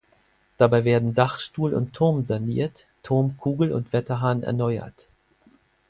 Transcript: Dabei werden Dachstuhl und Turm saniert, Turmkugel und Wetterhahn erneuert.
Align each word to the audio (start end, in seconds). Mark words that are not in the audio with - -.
Dabei 0.57 0.83
werden 0.83 1.13
Dachstuhl 1.13 1.75
und 1.75 1.93
Turm 1.93 2.23
saniert, 2.23 2.87
Turmkugel 3.03 3.71
und 3.71 3.93
Wetterhahn 3.93 4.41
erneuert. 4.41 5.07